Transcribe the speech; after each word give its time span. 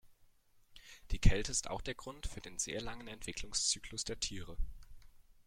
Die 1.11 1.19
Kälte 1.19 1.51
ist 1.51 1.69
auch 1.69 1.81
der 1.83 1.93
Grund 1.93 2.25
für 2.25 2.41
den 2.41 2.57
sehr 2.57 2.81
langen 2.81 3.07
Entwicklungszyklus 3.07 4.03
der 4.03 4.19
Tiere. 4.19 4.57